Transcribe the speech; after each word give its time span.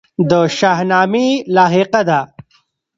د 0.29 0.31
شاهنامې 0.57 1.27
لاحقه 1.55 2.01
ده. 2.09 2.19